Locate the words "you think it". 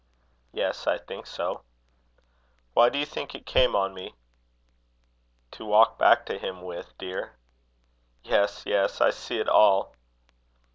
2.97-3.45